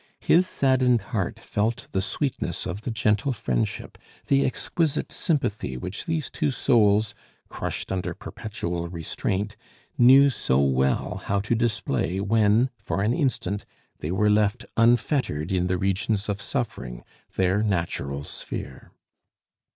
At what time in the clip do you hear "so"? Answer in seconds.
10.31-10.59